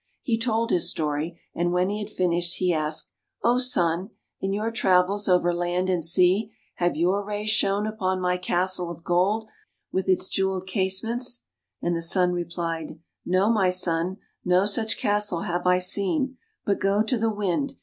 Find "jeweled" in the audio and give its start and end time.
10.27-10.65